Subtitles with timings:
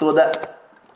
[0.00, 0.32] toda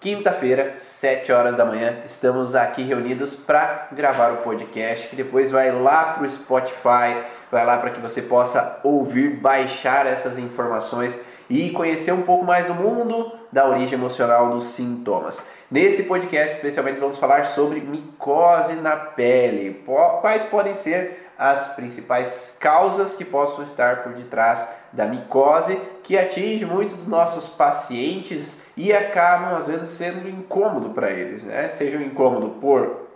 [0.00, 5.71] quinta-feira, 7 horas da manhã, estamos aqui reunidos para gravar o podcast, que depois vai
[5.71, 7.22] lá para o Spotify,
[7.52, 11.20] vai lá para que você possa ouvir, baixar essas informações
[11.50, 15.39] e conhecer um pouco mais do mundo da origem emocional dos sintomas.
[15.71, 19.84] Nesse podcast, especialmente, vamos falar sobre micose na pele.
[20.23, 26.64] Quais podem ser as principais causas que possam estar por detrás da micose, que atinge
[26.64, 31.42] muitos dos nossos pacientes e acabam, às vezes, sendo incômodo para eles.
[31.42, 31.69] Né?
[31.69, 33.09] Seja um incômodo por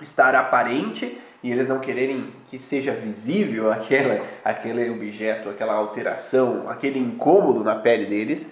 [0.00, 6.98] estar aparente e eles não quererem que seja visível aquela, aquele objeto, aquela alteração, aquele
[6.98, 8.48] incômodo na pele deles,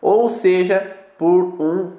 [0.00, 1.96] ou seja por um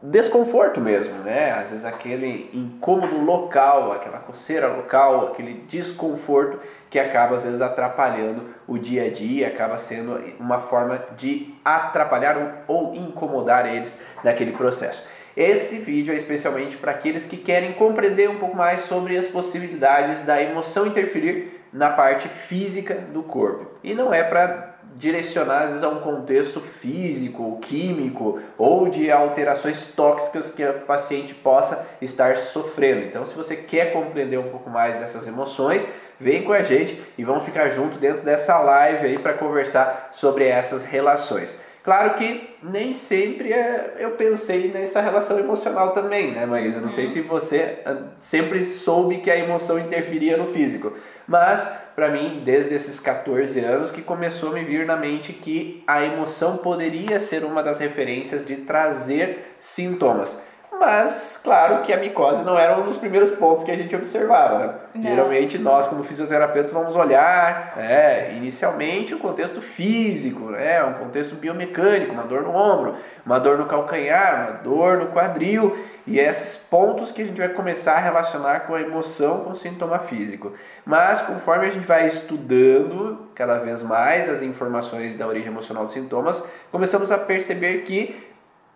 [0.00, 1.50] desconforto mesmo, né?
[1.52, 8.46] Às vezes aquele incômodo local, aquela coceira local, aquele desconforto que acaba às vezes atrapalhando
[8.66, 15.06] o dia a dia, acaba sendo uma forma de atrapalhar ou incomodar eles naquele processo.
[15.36, 20.24] Esse vídeo é especialmente para aqueles que querem compreender um pouco mais sobre as possibilidades
[20.24, 23.66] da emoção interferir na parte física do corpo.
[23.84, 29.92] E não é para direcionar às vezes a um contexto físico, químico ou de alterações
[29.94, 33.06] tóxicas que o paciente possa estar sofrendo.
[33.06, 35.86] Então, se você quer compreender um pouco mais dessas emoções,
[36.18, 40.44] vem com a gente e vamos ficar junto dentro dessa live aí para conversar sobre
[40.44, 41.60] essas relações.
[41.84, 46.80] Claro que nem sempre é, eu pensei nessa relação emocional também, né, Maísa?
[46.80, 47.10] Não sei uhum.
[47.10, 50.92] se você ah, sempre soube que a emoção interferia no físico,
[51.28, 51.60] mas
[51.94, 56.00] para mim, desde esses 14 anos, que começou a me vir na mente que a
[56.02, 60.40] emoção poderia ser uma das referências de trazer sintomas.
[60.78, 64.58] Mas, claro que a micose não era um dos primeiros pontos que a gente observava.
[64.58, 64.74] Né?
[65.02, 70.84] Geralmente, nós, como fisioterapeutas, vamos olhar é, inicialmente o contexto físico, né?
[70.84, 72.94] um contexto biomecânico, uma dor no ombro,
[73.26, 75.76] uma dor no calcanhar, uma dor no quadril,
[76.06, 79.50] e é esses pontos que a gente vai começar a relacionar com a emoção, com
[79.50, 80.52] o sintoma físico.
[80.86, 85.92] Mas, conforme a gente vai estudando cada vez mais as informações da origem emocional dos
[85.92, 88.28] sintomas, começamos a perceber que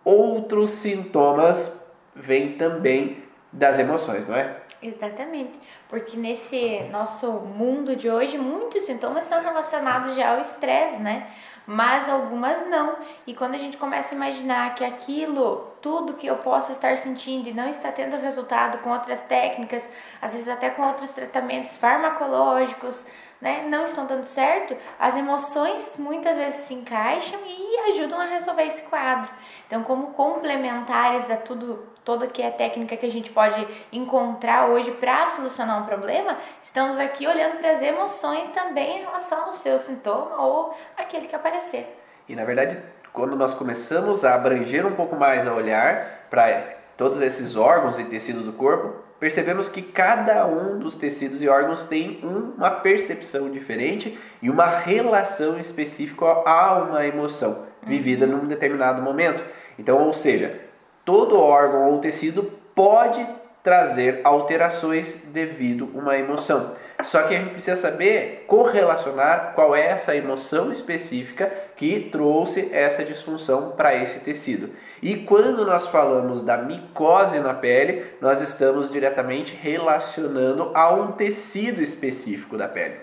[0.03, 1.82] outros sintomas
[2.15, 4.57] vem também das emoções, não é?
[4.81, 5.57] Exatamente,
[5.87, 11.27] porque nesse nosso mundo de hoje, muitos sintomas são relacionados já ao estresse, né?
[11.65, 12.97] Mas algumas não.
[13.25, 17.47] E quando a gente começa a imaginar que aquilo, tudo que eu posso estar sentindo
[17.47, 19.89] e não está tendo resultado com outras técnicas,
[20.21, 23.05] às vezes até com outros tratamentos farmacológicos,
[23.39, 28.63] né, não estão dando certo, as emoções muitas vezes se encaixam e ajudam a resolver
[28.63, 29.29] esse quadro.
[29.67, 34.91] Então, como complementares a tudo, toda que é técnica que a gente pode encontrar hoje
[34.91, 39.79] para solucionar um problema, estamos aqui olhando para as emoções também em relação ao seu
[39.79, 41.97] sintoma ou aquele que aparecer.
[42.27, 42.77] E na verdade,
[43.11, 48.03] quando nós começamos a abranger um pouco mais a olhar para todos esses órgãos e
[48.05, 54.19] tecidos do corpo, percebemos que cada um dos tecidos e órgãos tem uma percepção diferente
[54.41, 59.43] e uma relação específica a uma emoção vivida num determinado momento.
[59.77, 60.59] Então, ou seja,
[61.05, 62.43] todo órgão ou tecido
[62.75, 63.25] pode
[63.63, 66.73] trazer alterações devido a uma emoção.
[67.03, 73.03] Só que a gente precisa saber correlacionar qual é essa emoção específica que trouxe essa
[73.03, 74.69] disfunção para esse tecido.
[75.01, 81.81] E quando nós falamos da micose na pele, nós estamos diretamente relacionando a um tecido
[81.81, 82.95] específico da pele.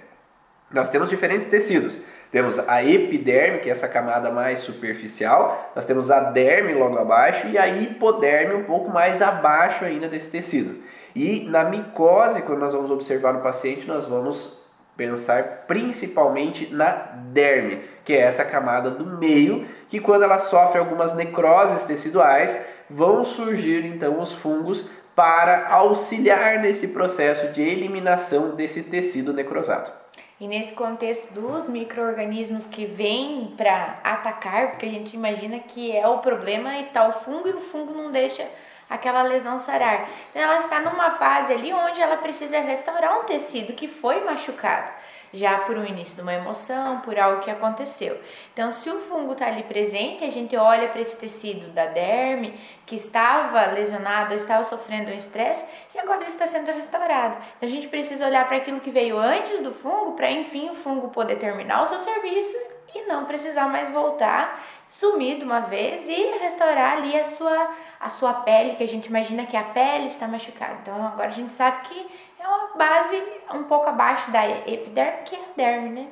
[0.70, 1.98] Nós temos diferentes tecidos.
[2.30, 7.48] Temos a epiderme, que é essa camada mais superficial, nós temos a derme logo abaixo
[7.48, 10.80] e a hipoderme um pouco mais abaixo ainda desse tecido.
[11.14, 14.60] E na micose, quando nós vamos observar no paciente, nós vamos
[14.96, 16.91] pensar principalmente na
[17.32, 22.56] derme, que é essa camada do meio, que quando ela sofre algumas necroses teciduais,
[22.88, 29.99] vão surgir então os fungos para auxiliar nesse processo de eliminação desse tecido necrosado.
[30.40, 36.08] E nesse contexto dos micro-organismos que vêm para atacar, porque a gente imagina que é
[36.08, 38.48] o problema, está o fungo e o fungo não deixa
[38.88, 40.09] aquela lesão sarar.
[40.30, 44.91] Então ela está numa fase ali onde ela precisa restaurar um tecido que foi machucado
[45.32, 48.21] já por um início de uma emoção, por algo que aconteceu.
[48.53, 52.59] Então, se o fungo está ali presente, a gente olha para esse tecido da derme
[52.84, 57.36] que estava lesionado, estava sofrendo um estresse e agora ele está sendo restaurado.
[57.56, 60.74] Então, a gente precisa olhar para aquilo que veio antes do fungo para, enfim, o
[60.74, 62.56] fungo poder terminar o seu serviço
[62.94, 68.09] e não precisar mais voltar, sumir de uma vez e restaurar ali a sua, a
[68.09, 70.78] sua pele, que a gente imagina que a pele está machucada.
[70.82, 73.22] Então, agora a gente sabe que é uma base
[73.54, 76.09] um pouco abaixo da epiderme, que é a derme, né?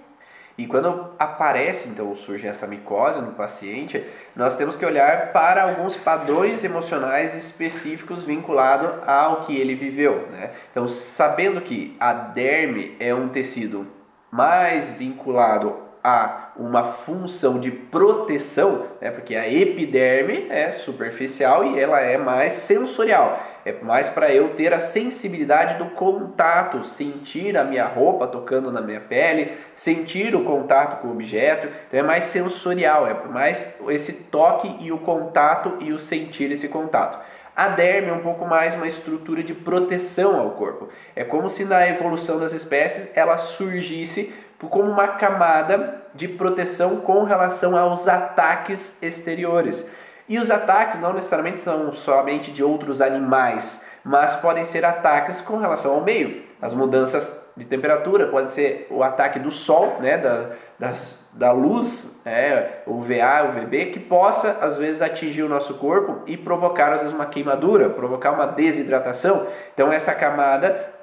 [0.59, 4.05] E quando aparece, então, surge essa micose no paciente,
[4.35, 10.27] nós temos que olhar para alguns padrões emocionais específicos vinculados ao que ele viveu.
[10.33, 10.51] Né?
[10.73, 13.87] Então, sabendo que a derme é um tecido
[14.33, 19.11] mais vinculado a uma função de proteção, né?
[19.11, 23.41] porque a epiderme é superficial e ela é mais sensorial.
[23.65, 28.81] É mais para eu ter a sensibilidade do contato, sentir a minha roupa tocando na
[28.81, 31.69] minha pele, sentir o contato com o objeto.
[31.87, 36.69] Então é mais sensorial, é mais esse toque e o contato e o sentir esse
[36.69, 37.19] contato.
[37.59, 40.89] A derme é um pouco mais uma estrutura de proteção ao corpo.
[41.17, 44.33] É como se na evolução das espécies ela surgisse
[44.67, 49.89] como uma camada de proteção com relação aos ataques exteriores.
[50.29, 55.59] E os ataques não necessariamente são somente de outros animais, mas podem ser ataques com
[55.59, 56.43] relação ao meio.
[56.61, 60.93] As mudanças de temperatura, pode ser o ataque do sol, né, da,
[61.33, 66.23] da, luz, é, o VA, o VB, que possa às vezes atingir o nosso corpo
[66.27, 69.47] e provocar às vezes uma queimadura, provocar uma desidratação.
[69.75, 70.95] Então essa camada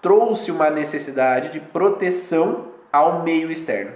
[0.00, 3.92] trouxe uma necessidade de proteção ao meio externo.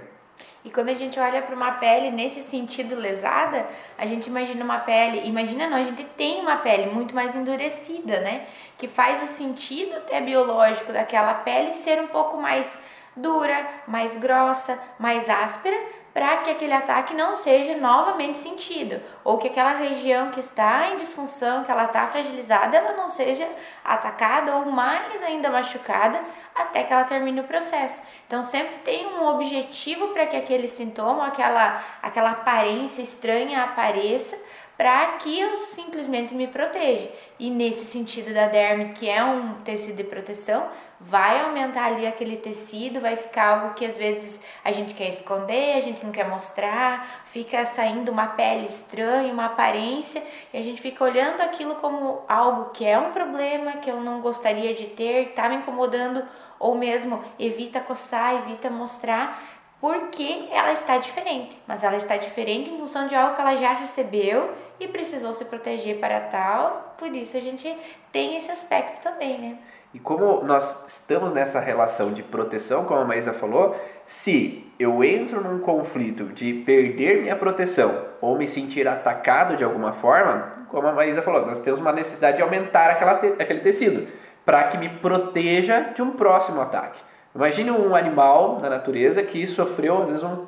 [0.65, 4.79] E quando a gente olha para uma pele nesse sentido lesada, a gente imagina uma
[4.79, 8.47] pele, imagina não, a gente tem uma pele muito mais endurecida, né?
[8.75, 12.67] Que faz o sentido até biológico daquela pele ser um pouco mais
[13.15, 15.77] dura, mais grossa, mais áspera,
[16.15, 20.95] para que aquele ataque não seja novamente sentido, ou que aquela região que está em
[20.95, 23.45] disfunção, que ela está fragilizada, ela não seja
[23.83, 26.17] atacada ou mais ainda machucada
[26.55, 28.01] até que ela termine o processo.
[28.25, 34.37] Então sempre tem um objetivo para que aquele sintoma, aquela, aquela aparência estranha apareça,
[34.77, 37.09] para que eu simplesmente me proteja.
[37.37, 40.65] E nesse sentido da derme, que é um tecido de proteção,
[41.07, 45.77] vai aumentar ali aquele tecido, vai ficar algo que às vezes a gente quer esconder,
[45.77, 50.81] a gente não quer mostrar, fica saindo uma pele estranha, uma aparência, e a gente
[50.81, 55.25] fica olhando aquilo como algo que é um problema, que eu não gostaria de ter,
[55.25, 56.23] que está me incomodando,
[56.57, 59.43] ou mesmo evita coçar, evita mostrar,
[59.79, 63.73] porque ela está diferente, mas ela está diferente em função de algo que ela já
[63.73, 67.77] recebeu e precisou se proteger para tal, por isso a gente
[68.11, 69.57] tem esse aspecto também, né?
[69.95, 75.39] E como nós estamos nessa relação de proteção, como a Maísa falou, se eu entro
[75.39, 80.91] num conflito de perder minha proteção ou me sentir atacado de alguma forma, como a
[80.91, 84.05] Maísa falou, nós temos uma necessidade de aumentar aquela te aquele tecido
[84.45, 86.99] para que me proteja de um próximo ataque.
[87.33, 90.45] Imagine um animal na natureza que sofreu, às vezes, um,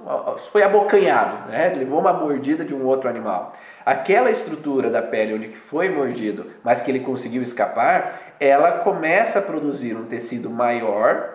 [0.51, 1.69] foi abocanhado, né?
[1.69, 3.53] levou uma mordida de um outro animal.
[3.87, 9.41] Aquela estrutura da pele onde foi mordido, mas que ele conseguiu escapar, ela começa a
[9.41, 11.29] produzir um tecido maior,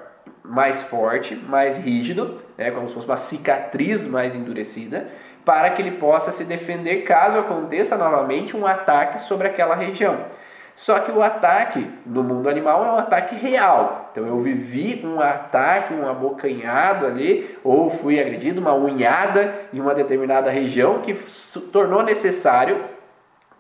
[0.45, 5.09] mais forte, mais rígido, né, como se fosse uma cicatriz mais endurecida,
[5.47, 10.27] para que ele possa se defender caso aconteça novamente um ataque sobre aquela região.
[10.77, 14.02] Só que o ataque no mundo animal é um ataque real.
[14.13, 19.95] Então eu vivi um ataque, um abocanhado ali, ou fui agredido, uma unhada em uma
[19.95, 21.15] determinada região que
[21.73, 22.85] tornou necessário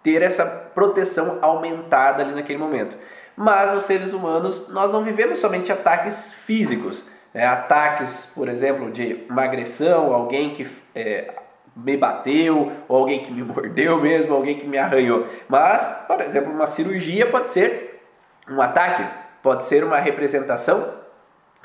[0.02, 2.94] ter essa proteção aumentada ali naquele momento.
[3.34, 7.46] Mas nos seres humanos nós não vivemos somente ataques físicos, né?
[7.46, 11.32] ataques, por exemplo, de uma agressão, alguém que é,
[11.74, 15.26] me bateu, ou alguém que me mordeu mesmo, alguém que me arranhou.
[15.48, 18.02] Mas, por exemplo, uma cirurgia pode ser
[18.48, 19.04] um ataque,
[19.42, 20.94] pode ser uma representação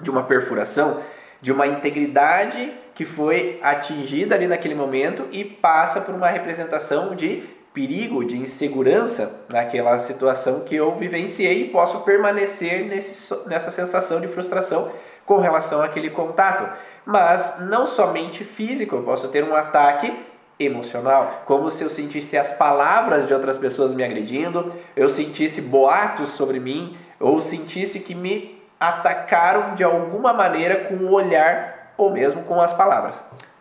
[0.01, 1.01] de uma perfuração,
[1.41, 7.43] de uma integridade que foi atingida ali naquele momento e passa por uma representação de
[7.73, 14.27] perigo, de insegurança naquela situação que eu vivenciei e posso permanecer nesse, nessa sensação de
[14.27, 14.91] frustração
[15.27, 16.75] com relação àquele contato.
[17.05, 20.11] Mas não somente físico, eu posso ter um ataque
[20.59, 26.31] emocional, como se eu sentisse as palavras de outras pessoas me agredindo, eu sentisse boatos
[26.31, 32.43] sobre mim, ou sentisse que me atacaram de alguma maneira com o olhar ou mesmo
[32.43, 33.15] com as palavras.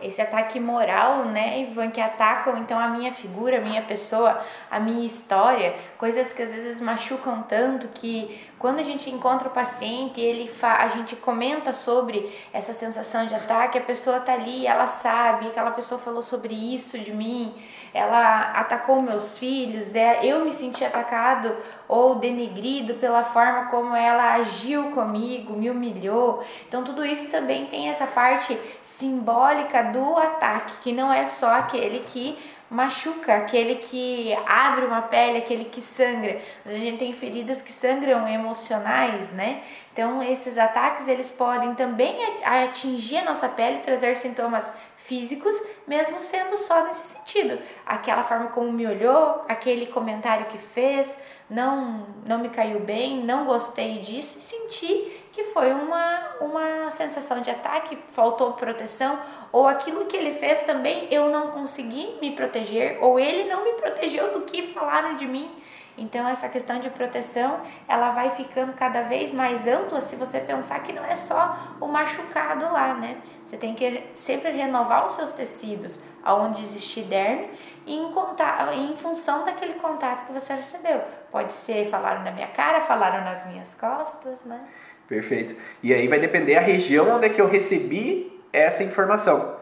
[0.06, 4.78] Esse ataque moral, né, Ivan, que atacam então a minha figura, a minha pessoa, a
[4.78, 10.20] minha história, coisas que às vezes machucam tanto que quando a gente encontra o paciente,
[10.20, 15.48] ele a gente comenta sobre essa sensação de ataque, a pessoa tá ali, ela sabe,
[15.48, 17.54] aquela pessoa falou sobre isso de mim,
[17.92, 21.54] ela atacou meus filhos, é, eu me senti atacado
[21.88, 26.44] ou denegrido pela forma como ela agiu comigo, me humilhou.
[26.68, 32.00] Então tudo isso também tem essa parte simbólica do ataque, que não é só aquele
[32.00, 32.38] que
[32.68, 36.40] machuca, aquele que abre uma pele, aquele que sangra.
[36.64, 39.62] A gente tem feridas que sangram emocionais, né?
[39.92, 45.54] Então, esses ataques eles podem também atingir a nossa pele, trazer sintomas físicos,
[45.86, 47.58] mesmo sendo só nesse sentido.
[47.86, 51.16] Aquela forma como me olhou, aquele comentário que fez,
[51.48, 57.50] não não me caiu bem, não gostei disso, senti que foi uma, uma sensação de
[57.50, 59.20] ataque, faltou proteção,
[59.52, 63.74] ou aquilo que ele fez também eu não consegui me proteger, ou ele não me
[63.74, 65.50] protegeu do que falaram de mim.
[65.98, 70.80] Então essa questão de proteção, ela vai ficando cada vez mais ampla se você pensar
[70.80, 73.18] que não é só o machucado lá, né?
[73.44, 77.50] Você tem que sempre renovar os seus tecidos, aonde existe derme,
[77.86, 81.02] em, contato, em função daquele contato que você recebeu.
[81.30, 84.66] Pode ser falaram na minha cara, falaram nas minhas costas, né?
[85.08, 85.54] Perfeito.
[85.82, 89.56] E aí vai depender a região onde é que eu recebi essa informação.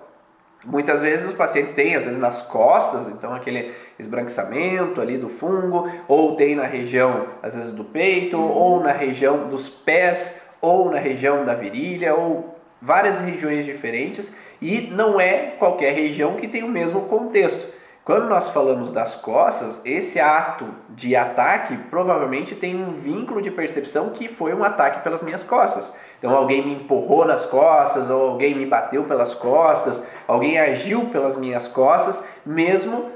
[0.64, 5.90] Muitas vezes os pacientes têm, às vezes nas costas, então aquele esbranquiçamento ali do fungo,
[6.08, 8.50] ou tem na região, às vezes, do peito, uhum.
[8.50, 14.88] ou na região dos pés, ou na região da virilha, ou várias regiões diferentes, e
[14.90, 17.74] não é qualquer região que tem o mesmo contexto.
[18.04, 24.10] Quando nós falamos das costas, esse ato de ataque provavelmente tem um vínculo de percepção
[24.10, 25.94] que foi um ataque pelas minhas costas.
[26.18, 31.38] Então alguém me empurrou nas costas, ou alguém me bateu pelas costas, alguém agiu pelas
[31.38, 33.10] minhas costas, mesmo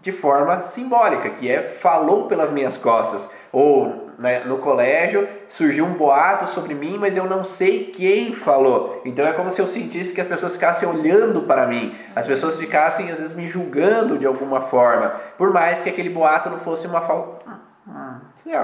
[0.00, 3.30] de forma simbólica, que é falou pelas minhas costas.
[3.52, 9.00] Ou né, no colégio surgiu um boato sobre mim, mas eu não sei quem falou.
[9.04, 12.58] Então é como se eu sentisse que as pessoas ficassem olhando para mim, as pessoas
[12.58, 16.86] ficassem às vezes me julgando de alguma forma, por mais que aquele boato não fosse
[16.86, 17.46] uma falta.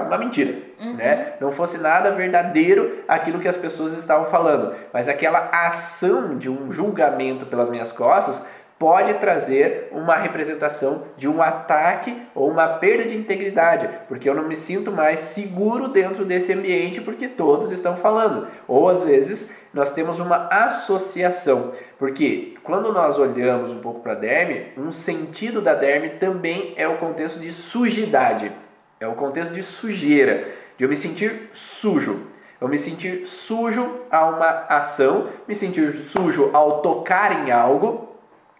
[0.05, 0.93] Uma mentira, uhum.
[0.93, 1.33] né?
[1.41, 6.71] Não fosse nada verdadeiro aquilo que as pessoas estavam falando, mas aquela ação de um
[6.71, 8.45] julgamento pelas minhas costas
[8.79, 14.47] pode trazer uma representação de um ataque ou uma perda de integridade, porque eu não
[14.47, 18.47] me sinto mais seguro dentro desse ambiente porque todos estão falando.
[18.67, 24.15] Ou às vezes nós temos uma associação, porque quando nós olhamos um pouco para a
[24.15, 28.51] derme, um sentido da derme também é o contexto de sujidade,
[28.99, 32.27] é o contexto de sujeira, de eu me sentir sujo.
[32.59, 38.16] Eu me sentir sujo a uma ação, me sentir sujo ao tocar em algo,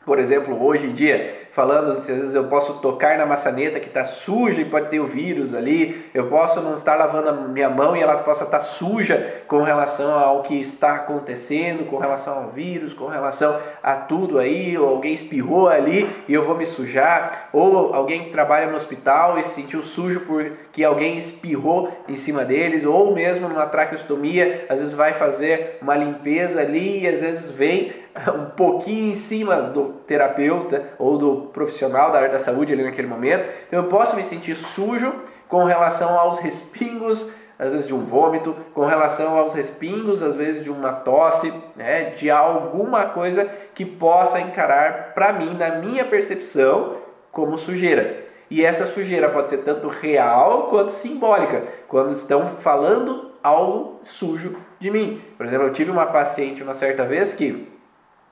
[0.08, 4.06] por exemplo, hoje em dia, falando, às vezes eu posso tocar na maçaneta que está
[4.06, 7.94] suja e pode ter o vírus ali, eu posso não estar lavando a minha mão
[7.94, 12.94] e ela possa estar suja com relação ao que está acontecendo, com relação ao vírus,
[12.94, 17.94] com relação a tudo aí, ou alguém espirrou ali e eu vou me sujar, ou
[17.94, 22.86] alguém que trabalha no hospital e se sentiu sujo porque alguém espirrou em cima deles,
[22.86, 28.07] ou mesmo numa traqueostomia, às vezes vai fazer uma limpeza ali e às vezes vem
[28.34, 33.08] um pouquinho em cima do terapeuta ou do profissional da área da saúde ali naquele
[33.08, 33.46] momento.
[33.68, 35.14] Então eu posso me sentir sujo
[35.48, 40.64] com relação aos respingos, às vezes de um vômito, com relação aos respingos, às vezes
[40.64, 46.98] de uma tosse, né, de alguma coisa que possa encarar para mim, na minha percepção,
[47.32, 48.26] como sujeira.
[48.50, 54.90] E essa sujeira pode ser tanto real quanto simbólica, quando estão falando algo sujo de
[54.90, 55.22] mim.
[55.38, 57.68] Por exemplo, eu tive uma paciente uma certa vez que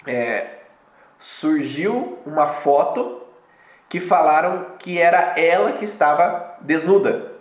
[0.08, 0.48] é,
[1.20, 3.22] surgiu uma foto
[3.88, 7.34] que falaram que era ela que estava desnuda.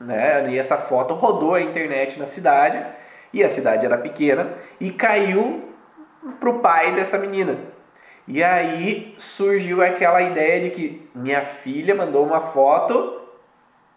[0.00, 0.50] Né?
[0.50, 2.84] E essa foto rodou a internet na cidade,
[3.32, 5.72] e a cidade era pequena, e caiu
[6.38, 7.56] para o pai dessa menina.
[8.26, 13.20] E aí surgiu aquela ideia de que minha filha mandou uma foto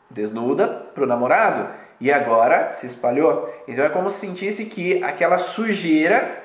[0.09, 1.69] desnuda para o namorado,
[2.00, 3.53] e agora se espalhou.
[3.67, 6.43] Então é como se sentisse que aquela sujeira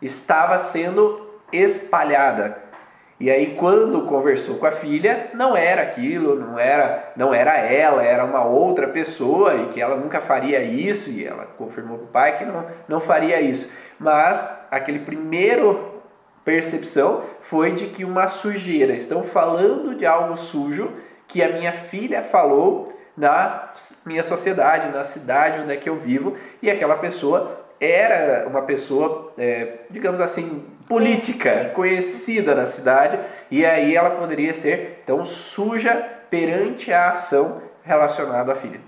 [0.00, 2.68] estava sendo espalhada.
[3.20, 8.02] E aí quando conversou com a filha, não era aquilo, não era, não era ela,
[8.02, 12.10] era uma outra pessoa e que ela nunca faria isso e ela confirmou para o
[12.10, 13.68] pai que não, não faria isso.
[13.98, 15.98] Mas aquele primeiro
[16.44, 20.92] percepção foi de que uma sujeira, estão falando de algo sujo
[21.26, 23.70] que a minha filha falou na
[24.06, 29.32] minha sociedade, na cidade onde é que eu vivo, e aquela pessoa era uma pessoa,
[29.38, 33.18] é, digamos assim, política, conhecida na cidade,
[33.50, 35.94] e aí ela poderia ser tão suja
[36.30, 38.80] perante a ação relacionada à filha.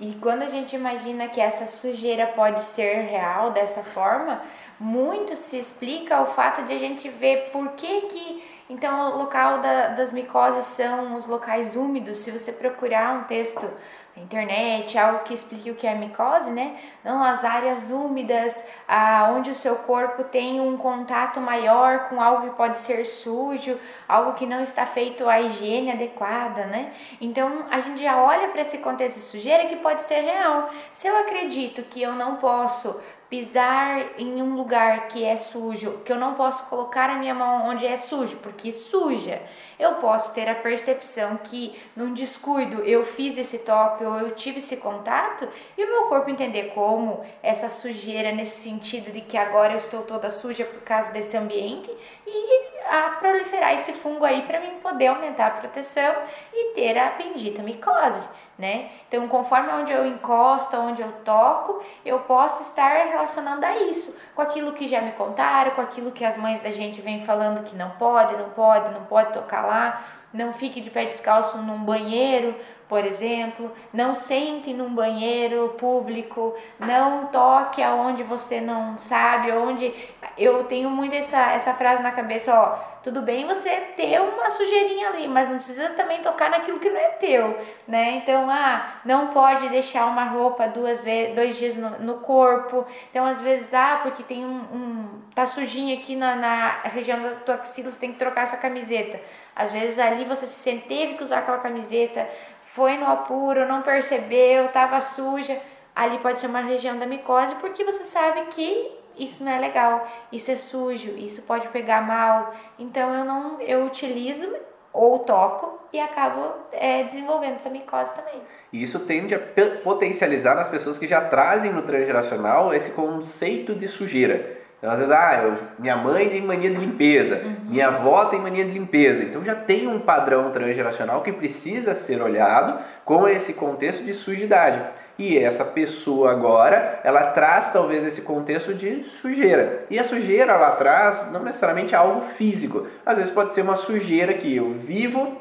[0.00, 4.42] E quando a gente imagina que essa sujeira pode ser real dessa forma,
[4.78, 9.60] muito se explica o fato de a gente ver por que, que Então, o local
[9.60, 12.18] da, das micoses são os locais úmidos.
[12.18, 13.70] Se você procurar um texto
[14.16, 16.78] na internet, algo que explique o que é micose, né?
[17.02, 22.50] Não, as áreas úmidas, ah, onde o seu corpo tem um contato maior com algo
[22.50, 26.92] que pode ser sujo, algo que não está feito a higiene adequada, né?
[27.20, 30.70] Então, a gente já olha para esse contexto de sujeira que pode ser real.
[30.92, 33.00] Se eu acredito que eu não posso
[33.32, 37.66] pisar em um lugar que é sujo, que eu não posso colocar a minha mão
[37.66, 39.40] onde é sujo, porque suja.
[39.78, 44.58] Eu posso ter a percepção que num descuido eu fiz esse toque ou eu tive
[44.58, 45.48] esse contato
[45.78, 50.02] e o meu corpo entender como essa sujeira nesse sentido de que agora eu estou
[50.02, 51.90] toda suja por causa desse ambiente
[52.26, 56.14] e a proliferar esse fungo aí para mim poder aumentar a proteção
[56.52, 58.28] e ter a bendita micose
[58.62, 58.90] né?
[59.08, 64.40] Então, conforme onde eu encosto, onde eu toco, eu posso estar relacionando a isso, com
[64.40, 67.74] aquilo que já me contaram, com aquilo que as mães da gente vêm falando que
[67.74, 72.54] não pode, não pode, não pode tocar lá, não fique de pé descalço num banheiro,
[72.88, 79.92] por exemplo, não sente num banheiro público, não toque aonde você não sabe, onde
[80.36, 85.08] eu tenho muito essa, essa frase na cabeça, ó, tudo bem você ter uma sujeirinha
[85.08, 88.12] ali, mas não precisa também tocar naquilo que não é teu, né?
[88.12, 92.86] Então, ah, não pode deixar uma roupa duas vezes, dois dias no, no corpo.
[93.10, 97.30] Então, às vezes, ah, porque tem um, um tá sujinho aqui na, na região da
[97.36, 99.20] tua axila, você tem que trocar essa camiseta.
[99.54, 102.28] Às vezes ali você se sente, teve que usar aquela camiseta,
[102.62, 105.60] foi no apuro, não percebeu, estava suja,
[105.94, 110.06] ali pode ser uma região da micose, porque você sabe que isso não é legal,
[110.30, 112.54] isso é sujo, isso pode pegar mal.
[112.78, 114.48] Então eu não eu utilizo
[114.92, 118.40] ou toco e acabo é, desenvolvendo essa micose também.
[118.72, 119.38] E isso tende a
[119.82, 124.62] potencializar nas pessoas que já trazem no transgeracional esse conceito de sujeira.
[124.82, 127.56] Então, às vezes, ah, eu, minha mãe tem mania de limpeza, uhum.
[127.68, 129.22] minha avó tem mania de limpeza.
[129.22, 134.82] Então já tem um padrão transgeracional que precisa ser olhado com esse contexto de sujidade.
[135.22, 139.84] E essa pessoa agora, ela traz talvez esse contexto de sujeira.
[139.88, 142.88] E a sujeira ela traz não necessariamente algo físico.
[143.06, 145.40] Às vezes pode ser uma sujeira que eu vivo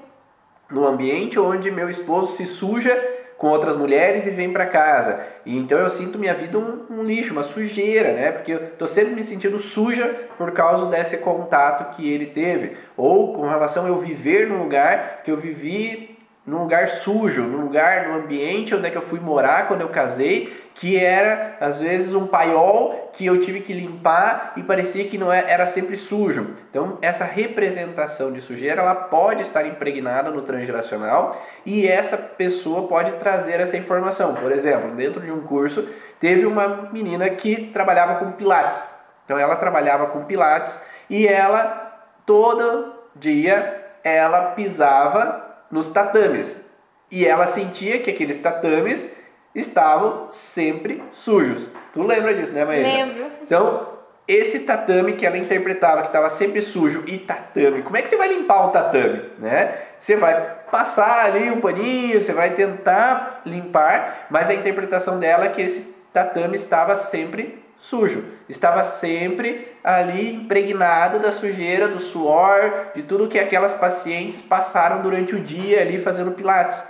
[0.70, 2.96] no ambiente onde meu esposo se suja
[3.40, 5.20] com outras mulheres e vem para casa.
[5.44, 8.32] E então eu sinto minha vida um, um, lixo, uma sujeira, né?
[8.34, 12.78] Porque eu tô sempre me sentindo suja por causa desse contato que ele teve.
[12.96, 16.11] Ou com relação a eu viver num lugar que eu vivi
[16.46, 19.90] num lugar sujo, num lugar, no ambiente onde é que eu fui morar quando eu
[19.90, 25.18] casei, que era às vezes um paiol que eu tive que limpar e parecia que
[25.18, 26.56] não é, era sempre sujo.
[26.70, 33.12] Então essa representação de sujeira ela pode estar impregnada no transgeracional e essa pessoa pode
[33.14, 34.34] trazer essa informação.
[34.34, 35.88] Por exemplo, dentro de um curso
[36.20, 38.82] teve uma menina que trabalhava com pilates.
[39.26, 46.62] Então ela trabalhava com pilates e ela todo dia ela pisava nos tatames
[47.10, 49.12] e ela sentia que aqueles tatames
[49.54, 51.70] estavam sempre sujos.
[51.94, 52.88] Tu lembra disso, né, Maíra?
[52.88, 53.26] Lembro.
[53.42, 53.88] Então,
[54.28, 58.16] esse tatame que ela interpretava que estava sempre sujo e tatame, como é que você
[58.16, 59.78] vai limpar um tatame, né?
[60.00, 65.50] Você vai passar ali um paninho, você vai tentar limpar, mas a interpretação dela é
[65.50, 73.02] que esse tatame estava sempre sujo, estava sempre ali impregnado da sujeira, do suor, de
[73.02, 76.88] tudo que aquelas pacientes passaram durante o dia ali fazendo pilates.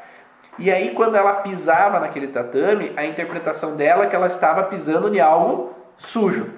[0.59, 5.13] E aí, quando ela pisava naquele tatame, a interpretação dela é que ela estava pisando
[5.13, 6.53] em algo sujo.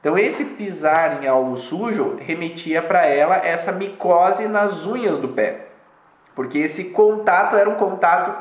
[0.00, 5.66] Então, esse pisar em algo sujo remetia para ela essa micose nas unhas do pé,
[6.34, 8.34] porque esse contato era um contato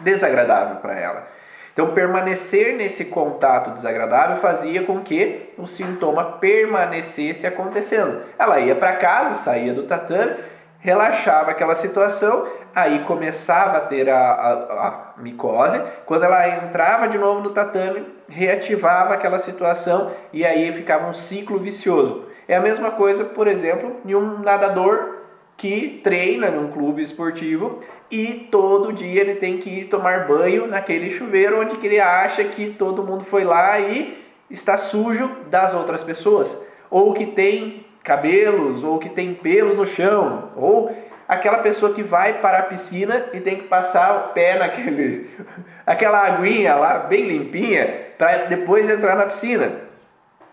[0.00, 1.26] desagradável para ela.
[1.72, 8.22] Então, permanecer nesse contato desagradável fazia com que o sintoma permanecesse acontecendo.
[8.38, 10.36] Ela ia para casa, saía do tatame,
[10.80, 14.52] relaxava aquela situação aí começava a ter a, a,
[14.88, 15.80] a, micose.
[16.06, 21.58] Quando ela entrava de novo no tatame, reativava aquela situação e aí ficava um ciclo
[21.58, 22.26] vicioso.
[22.48, 25.20] É a mesma coisa, por exemplo, de um nadador
[25.56, 27.80] que treina num clube esportivo
[28.12, 32.74] e todo dia ele tem que ir tomar banho naquele chuveiro onde ele acha que
[32.78, 38.98] todo mundo foi lá e está sujo das outras pessoas, ou que tem cabelos, ou
[38.98, 40.94] que tem pelos no chão, ou
[41.26, 45.30] aquela pessoa que vai para a piscina e tem que passar o pé naquele
[45.86, 49.72] aquela aguinha lá bem limpinha para depois entrar na piscina.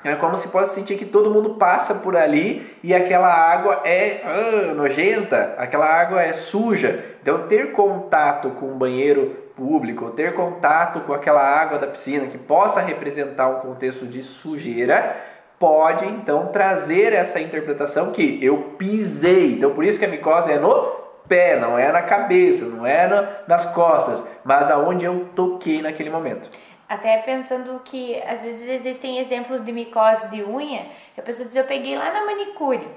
[0.04, 4.22] É como se possa sentir que todo mundo passa por ali e aquela água é
[4.24, 7.04] ah, nojenta, aquela água é suja.
[7.22, 12.38] Então ter contato com o banheiro público, ter contato com aquela água da piscina que
[12.38, 15.18] possa representar um contexto de sujeira,
[15.60, 19.56] pode então trazer essa interpretação que eu pisei.
[19.56, 23.08] Então por isso que a micose é no pé, não é na cabeça, não é
[23.48, 26.50] nas costas, mas aonde eu toquei naquele momento.
[26.90, 31.66] Até pensando que às vezes existem exemplos de micose de unha, a pessoa diz, eu
[31.66, 32.88] peguei lá na manicure.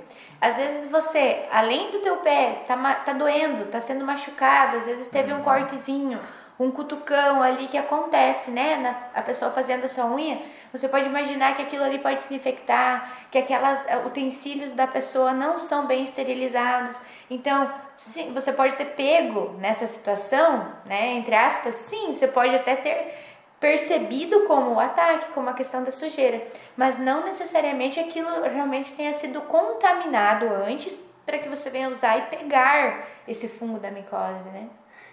[0.41, 5.09] Às vezes você, além do teu pé, tá, tá doendo, tá sendo machucado, às vezes
[5.09, 5.43] teve um uhum.
[5.43, 6.19] cortezinho,
[6.59, 8.77] um cutucão ali que acontece, né?
[8.77, 10.41] Na, a pessoa fazendo a sua unha,
[10.73, 15.33] você pode imaginar que aquilo ali pode te infectar, que aquelas eh, utensílios da pessoa
[15.33, 17.01] não são bem esterilizados.
[17.31, 21.15] Então, sim, você pode ter pego nessa situação, né?
[21.15, 23.32] Entre aspas, sim, você pode até ter
[23.63, 26.43] percebido como o ataque, como a questão da sujeira,
[26.77, 32.23] mas não necessariamente aquilo realmente tenha sido contaminado antes para que você venha usar e
[32.23, 34.67] pegar esse fungo da micose, né?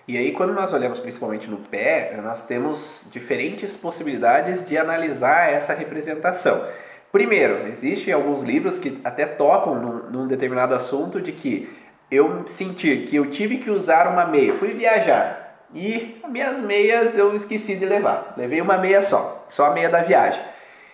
[0.07, 5.75] E aí, quando nós olhamos principalmente no pé, nós temos diferentes possibilidades de analisar essa
[5.75, 6.67] representação.
[7.11, 11.71] Primeiro, existem alguns livros que até tocam num, num determinado assunto de que
[12.09, 15.38] eu senti que eu tive que usar uma meia, fui viajar
[15.73, 20.01] e minhas meias eu esqueci de levar, levei uma meia só, só a meia da
[20.01, 20.41] viagem.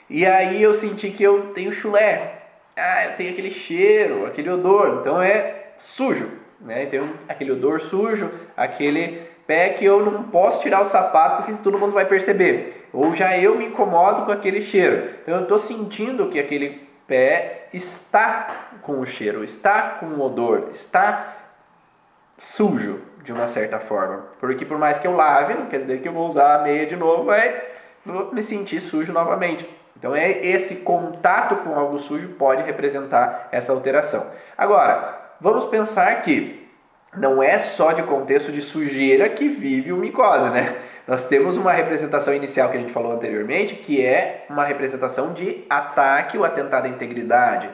[0.10, 2.42] E aí eu senti que eu tenho chulé,
[2.76, 6.86] ah, eu tenho aquele cheiro, aquele odor, então é sujo né?
[6.86, 11.78] Tem aquele odor sujo, aquele pé que eu não posso tirar o sapato porque todo
[11.78, 12.88] mundo vai perceber.
[12.92, 15.12] Ou já eu me incomodo com aquele cheiro.
[15.22, 18.48] Então eu estou sentindo que aquele pé está
[18.82, 21.34] com o cheiro, está com o odor, está
[22.38, 24.24] sujo de uma certa forma.
[24.40, 26.86] Porque por mais que eu lave, não quer dizer que eu vou usar a meia
[26.86, 27.62] de novo, vai
[28.06, 29.68] vou me sentir sujo novamente.
[29.98, 34.26] Então é esse contato com algo sujo pode representar essa alteração.
[34.58, 36.70] Agora, vamos pensar que
[37.18, 40.76] não é só de contexto de sujeira que vive o micose, né?
[41.08, 45.64] Nós temos uma representação inicial que a gente falou anteriormente, que é uma representação de
[45.70, 47.70] ataque ou atentado à integridade.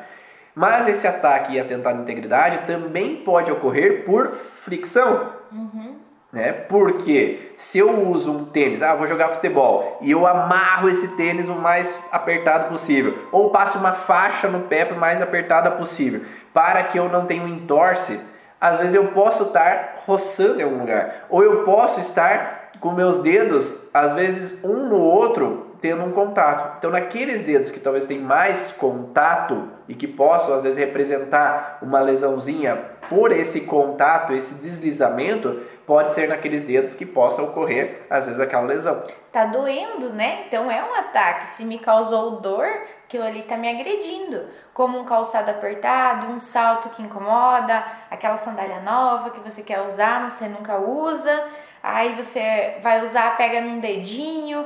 [0.53, 5.40] Mas esse ataque e atentado à integridade também pode ocorrer por fricção.
[5.51, 5.95] Uhum.
[6.31, 6.53] Né?
[6.53, 11.49] Porque se eu uso um tênis, ah, vou jogar futebol, e eu amarro esse tênis
[11.49, 16.21] o mais apertado possível, ou passo uma faixa no pé o mais apertada possível,
[16.53, 18.19] para que eu não tenha um entorse,
[18.59, 23.19] às vezes eu posso estar roçando em algum lugar, ou eu posso estar com meus
[23.19, 26.77] dedos, às vezes um no outro, tendo um contato.
[26.77, 31.99] Então, naqueles dedos que talvez tenham mais contato e que possam às vezes representar uma
[31.99, 32.75] lesãozinha
[33.09, 38.67] por esse contato, esse deslizamento, pode ser naqueles dedos que possa ocorrer às vezes aquela
[38.67, 39.03] lesão.
[39.31, 40.45] Tá doendo, né?
[40.47, 41.47] Então é um ataque.
[41.47, 42.67] Se me causou dor,
[43.03, 44.45] aquilo ali tá me agredindo.
[44.73, 50.21] Como um calçado apertado, um salto que incomoda, aquela sandália nova que você quer usar,
[50.21, 51.43] mas você nunca usa.
[51.83, 54.65] Aí você vai usar, pega num dedinho,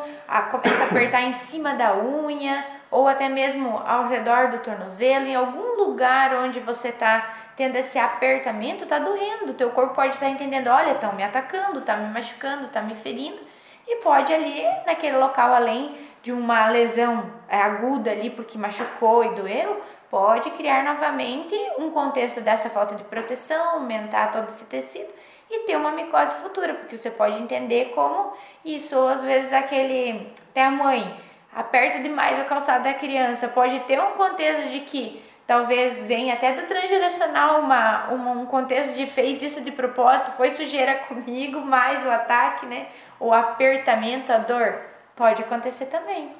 [0.52, 5.36] começa a apertar em cima da unha, ou até mesmo ao redor do tornozelo, em
[5.36, 9.54] algum lugar onde você está tendo esse apertamento, está doendo.
[9.54, 12.96] Teu corpo pode estar tá entendendo, olha, estão me atacando, está me machucando, está me
[12.96, 13.40] ferindo.
[13.88, 19.36] E pode ali, naquele local, além de uma lesão é, aguda ali porque machucou e
[19.36, 25.14] doeu, pode criar novamente um contexto dessa falta de proteção, aumentar todo esse tecido
[25.56, 30.32] e ter uma micose futura, porque você pode entender como isso, ou às vezes aquele,
[30.52, 31.16] até a mãe
[31.56, 36.54] aperta demais a calçada da criança, pode ter um contexto de que talvez venha até
[36.54, 42.06] do transgeracional uma, uma, um contexto de fez isso de propósito, foi sujeira comigo, mais
[42.06, 42.88] o ataque, né?
[43.20, 44.82] O apertamento, a dor,
[45.16, 46.32] pode acontecer também.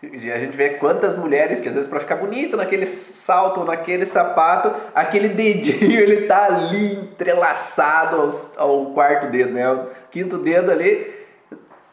[0.00, 4.06] E a gente vê quantas mulheres que às vezes para ficar bonita naquele salto, naquele
[4.06, 9.68] sapato, aquele dedinho ele tá ali entrelaçado ao, ao quarto dedo, né?
[9.68, 11.18] O quinto dedo ali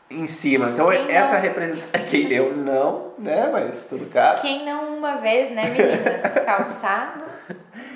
[0.07, 0.69] em cima.
[0.69, 1.41] Então Quem essa não...
[1.41, 3.49] representa quem eu não, né?
[3.51, 4.41] Mas tudo caso.
[4.41, 6.33] Quem não uma vez, né, meninas?
[6.45, 7.23] Calçado.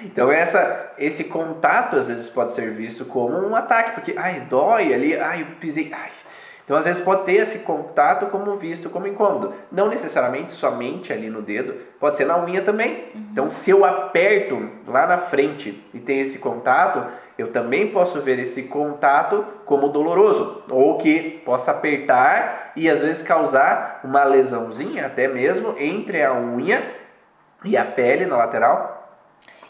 [0.03, 4.91] Então essa, esse contato às vezes pode ser visto como um ataque, porque ai dói
[4.91, 6.09] ali, ai eu pisei, ai
[6.69, 9.55] então, às vezes, pode ter esse contato como visto como incômodo.
[9.71, 13.05] Não necessariamente somente ali no dedo, pode ser na unha também.
[13.15, 13.25] Uhum.
[13.31, 17.03] Então, se eu aperto lá na frente e tem esse contato,
[17.39, 23.23] eu também posso ver esse contato como doloroso, ou que possa apertar e às vezes
[23.23, 26.83] causar uma lesãozinha, até mesmo entre a unha
[27.65, 29.17] e a pele na lateral.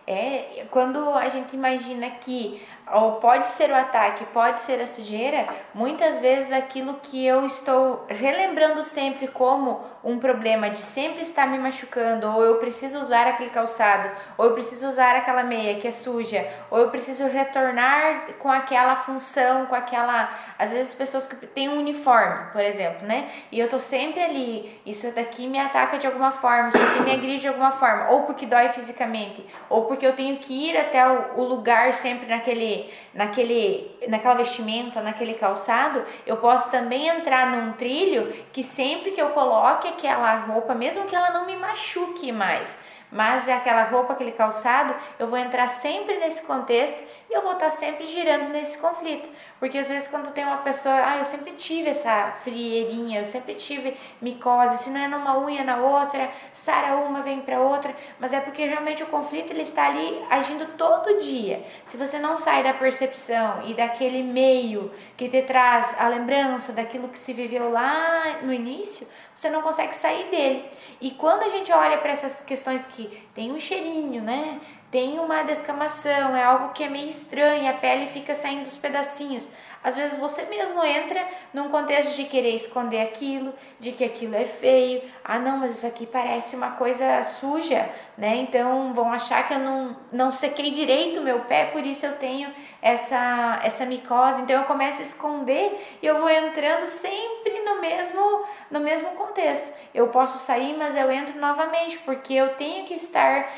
[0.06, 2.62] É, quando a gente imagina que
[2.94, 8.06] ou pode ser o ataque, pode ser a sujeira, muitas vezes aquilo que eu estou
[8.08, 13.50] relembrando sempre como um problema de sempre estar me machucando, ou eu preciso usar aquele
[13.50, 18.50] calçado, ou eu preciso usar aquela meia que é suja, ou eu preciso retornar com
[18.50, 20.30] aquela função, com aquela.
[20.58, 23.30] Às vezes pessoas que têm um uniforme, por exemplo, né?
[23.52, 27.12] E eu tô sempre ali, isso daqui me ataca de alguma forma, isso aqui me
[27.12, 31.06] agride de alguma forma, ou porque dói fisicamente, ou porque eu tenho que ir até
[31.08, 32.79] o lugar sempre naquele,
[33.14, 39.30] naquele, naquela vestimenta, naquele calçado, eu posso também entrar num trilho que sempre que eu
[39.30, 42.78] coloque aquela roupa, mesmo que ela não me machuque mais,
[43.12, 47.54] mas é aquela roupa, aquele calçado, eu vou entrar sempre nesse contexto e eu vou
[47.54, 49.30] estar sempre girando nesse conflito.
[49.60, 53.54] Porque às vezes quando tem uma pessoa, ah, eu sempre tive essa frieirinha, eu sempre
[53.56, 58.34] tive micose, se não é numa unha na outra, sara uma, vem para outra, mas
[58.34, 61.64] é porque realmente o conflito ele está ali agindo todo dia.
[61.86, 67.10] Se você não sai da percepção e daquele meio que te traz a lembrança daquilo
[67.10, 69.08] que se viveu lá no início,
[69.40, 70.70] você não consegue sair dele.
[71.00, 74.60] E quando a gente olha para essas questões que tem um cheirinho, né?
[74.92, 79.48] tem uma descamação, é algo que é meio estranho, a pele fica saindo dos pedacinhos.
[79.84, 84.46] Às vezes você mesmo entra num contexto de querer esconder aquilo, de que aquilo é
[84.46, 85.02] feio.
[85.24, 88.36] Ah, não, mas isso aqui parece uma coisa suja, né?
[88.38, 92.18] Então vão achar que eu não, não sequei direito o meu pé, por isso eu
[92.18, 94.42] tenho essa, essa micose.
[94.42, 99.72] Então eu começo a esconder e eu vou entrando sempre no mesmo, no mesmo contexto.
[99.94, 103.50] Eu posso sair, mas eu entro novamente, porque eu tenho que estar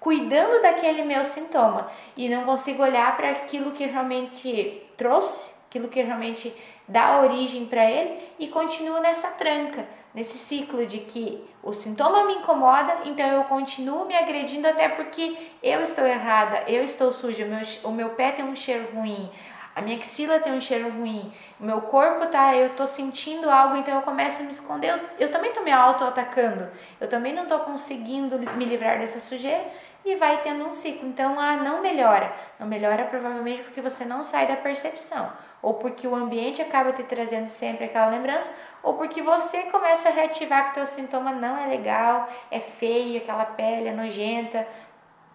[0.00, 6.02] cuidando daquele meu sintoma e não consigo olhar para aquilo que realmente trouxe, aquilo que
[6.02, 6.54] realmente
[6.88, 12.34] dá origem para ele e continuo nessa tranca, nesse ciclo de que o sintoma me
[12.34, 17.48] incomoda, então eu continuo me agredindo até porque eu estou errada, eu estou suja, o
[17.48, 19.28] meu, o meu pé tem um cheiro ruim,
[19.74, 23.76] a minha axila tem um cheiro ruim, o meu corpo tá, eu tô sentindo algo,
[23.76, 24.94] então eu começo a me esconder.
[24.94, 29.64] Eu, eu também tô me auto-atacando, eu também não tô conseguindo me livrar dessa sujeira
[30.02, 31.06] e vai tendo um ciclo.
[31.06, 32.32] Então, ah, não melhora.
[32.58, 35.30] Não melhora provavelmente porque você não sai da percepção,
[35.62, 40.12] ou porque o ambiente acaba te trazendo sempre aquela lembrança, ou porque você começa a
[40.12, 44.66] reativar que o teu sintoma não é legal, é feio, aquela pele é nojenta,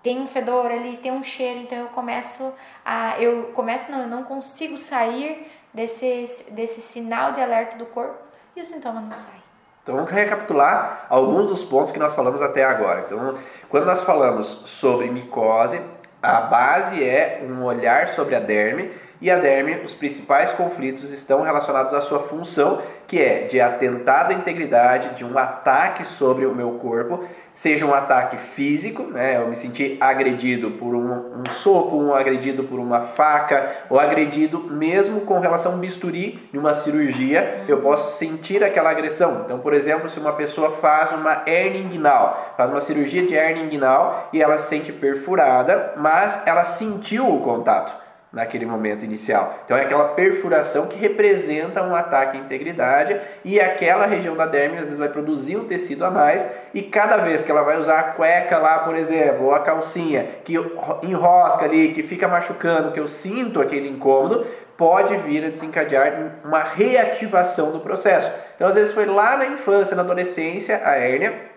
[0.02, 2.54] tem um fedor ali, tem um cheiro, então eu começo
[2.84, 8.18] a eu começo não, eu não consigo sair desse desse sinal de alerta do corpo
[8.56, 9.42] e o sintoma não sai.
[9.84, 13.02] Então vamos recapitular alguns dos pontos que nós falamos até agora.
[13.02, 15.82] Então, quando nós falamos sobre micose,
[16.22, 21.44] a base é um olhar sobre a derme e a derme, os principais conflitos estão
[21.44, 26.56] relacionados à sua função, que é de atentar à integridade, de um ataque sobre o
[26.56, 31.98] meu corpo, seja um ataque físico, né, eu me senti agredido por um, um soco,
[31.98, 36.74] um agredido por uma faca, ou agredido mesmo com relação a um bisturi de uma
[36.74, 39.44] cirurgia, eu posso sentir aquela agressão.
[39.46, 43.66] Então, por exemplo, se uma pessoa faz uma hernia inguinal, faz uma cirurgia de hernia
[43.66, 49.60] inguinal e ela se sente perfurada, mas ela sentiu o contato naquele momento inicial.
[49.66, 54.78] Então é aquela perfuração que representa um ataque à integridade e aquela região da derme
[54.78, 58.00] às vezes vai produzir um tecido a mais e cada vez que ela vai usar
[58.00, 60.56] a cueca lá, por exemplo, ou a calcinha que
[61.04, 66.64] enrosca ali, que fica machucando, que eu sinto aquele incômodo, pode vir a desencadear uma
[66.64, 68.32] reativação do processo.
[68.56, 71.52] Então às vezes foi lá na infância, na adolescência, a hérnia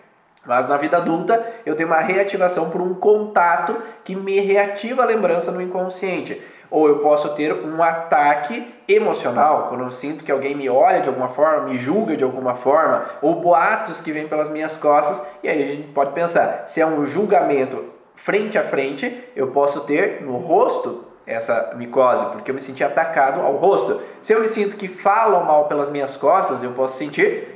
[0.47, 5.07] mas na vida adulta eu tenho uma reativação por um contato que me reativa a
[5.07, 6.39] lembrança no inconsciente
[6.75, 11.09] ou eu posso ter um ataque emocional, quando eu sinto que alguém me olha de
[11.09, 15.49] alguma forma, me julga de alguma forma, ou boatos que vêm pelas minhas costas, e
[15.49, 17.85] aí a gente pode pensar, se é um julgamento
[18.17, 23.41] frente a frente, eu posso ter no rosto essa micose, porque eu me senti atacado
[23.41, 24.03] ao rosto.
[24.21, 27.55] Se eu me sinto que falam mal pelas minhas costas, eu posso sentir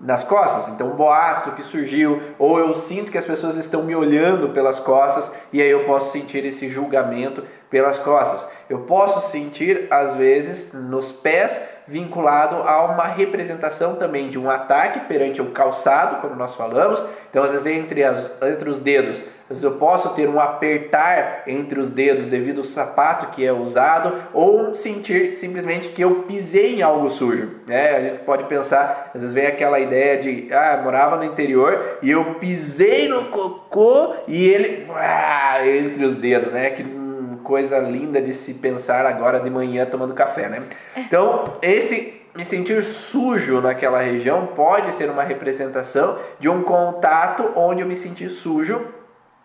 [0.00, 0.68] nas costas.
[0.68, 4.78] Então, um boato que surgiu, ou eu sinto que as pessoas estão me olhando pelas
[4.78, 7.42] costas, e aí eu posso sentir esse julgamento
[7.74, 8.48] pelas costas.
[8.70, 15.00] Eu posso sentir, às vezes, nos pés, vinculado a uma representação também de um ataque
[15.00, 17.04] perante o calçado, como nós falamos.
[17.28, 19.24] Então, às vezes, entre, as, entre os dedos,
[19.60, 24.72] eu posso ter um apertar entre os dedos devido ao sapato que é usado, ou
[24.76, 27.56] sentir simplesmente que eu pisei em algo sujo.
[27.66, 27.96] Né?
[27.96, 32.10] A gente pode pensar, às vezes vem aquela ideia de, ah, morava no interior e
[32.10, 36.70] eu pisei no cocô e ele ah, entre os dedos, né?
[36.70, 37.03] Que
[37.44, 40.64] coisa linda de se pensar agora de manhã tomando café, né?
[40.96, 47.82] Então, esse me sentir sujo naquela região pode ser uma representação de um contato onde
[47.82, 48.84] eu me senti sujo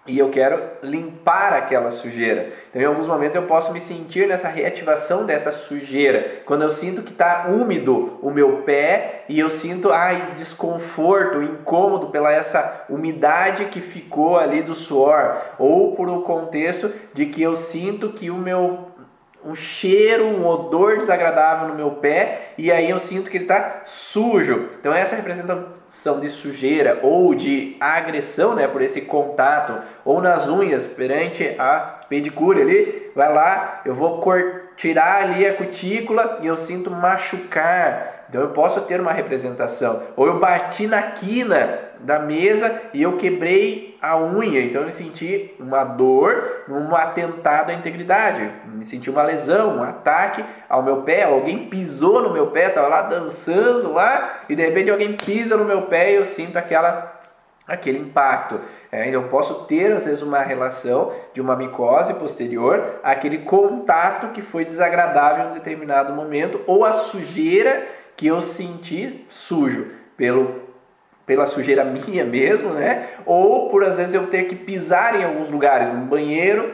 [0.09, 2.51] e eu quero limpar aquela sujeira.
[2.69, 6.41] Então, em alguns momentos eu posso me sentir nessa reativação dessa sujeira.
[6.45, 12.07] Quando eu sinto que está úmido o meu pé e eu sinto ai, desconforto, incômodo
[12.07, 17.55] pela essa umidade que ficou ali do suor, ou por o contexto de que eu
[17.55, 18.88] sinto que o meu
[19.43, 23.83] um cheiro, um odor desagradável no meu pé e aí eu sinto que ele está
[23.85, 24.69] sujo.
[24.79, 30.85] Então essa representação de sujeira ou de agressão, né, por esse contato ou nas unhas
[30.87, 34.21] perante a pedicure ali, vai lá, eu vou
[34.75, 38.25] tirar ali a cutícula e eu sinto machucar.
[38.29, 40.03] Então eu posso ter uma representação.
[40.15, 45.53] Ou eu bati na quina da mesa e eu quebrei a unha, então eu senti
[45.59, 51.23] uma dor, um atentado à integridade, me senti uma lesão, um ataque ao meu pé,
[51.23, 55.65] alguém pisou no meu pé, estava lá dançando lá e de repente alguém pisa no
[55.65, 57.19] meu pé e eu sinto aquela
[57.67, 58.59] aquele impacto.
[58.91, 64.29] É, então, eu posso ter às vezes uma relação de uma micose posterior àquele contato
[64.29, 70.68] que foi desagradável em um determinado momento ou a sujeira que eu senti sujo pelo
[71.29, 73.09] pela sujeira minha mesmo, né?
[73.23, 76.73] Ou por às vezes eu ter que pisar em alguns lugares, um banheiro,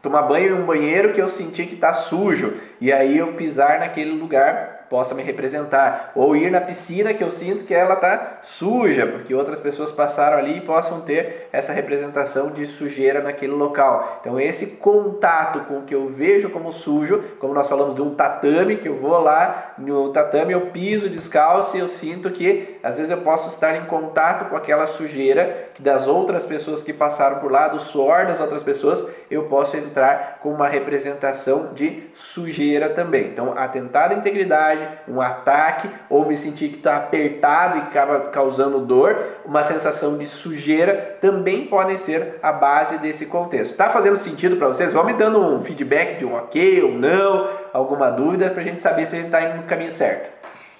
[0.00, 3.80] tomar banho em um banheiro que eu senti que está sujo e aí eu pisar
[3.80, 6.12] naquele lugar possa me representar.
[6.14, 10.38] Ou ir na piscina que eu sinto que ela está suja, porque outras pessoas passaram
[10.38, 14.18] ali e possam ter essa representação de sujeira naquele local.
[14.20, 18.14] Então, esse contato com o que eu vejo como sujo, como nós falamos de um
[18.14, 22.96] tatame, que eu vou lá no tatame, eu piso descalço e eu sinto que às
[22.96, 27.40] vezes eu posso estar em contato com aquela sujeira que das outras pessoas que passaram
[27.40, 32.90] por lá, do suor das outras pessoas, eu posso entrar com uma representação de sujeira
[32.90, 33.26] também.
[33.26, 38.80] Então, atentar à integridade, um ataque, ou me sentir que está apertado e acaba causando
[38.80, 43.72] dor, uma sensação de sujeira, também podem ser a base desse contexto.
[43.72, 44.92] Está fazendo sentido para vocês?
[44.92, 48.82] Vão me dando um feedback de um ok ou não, alguma dúvida, para a gente
[48.82, 50.33] saber se a gente está indo no caminho certo.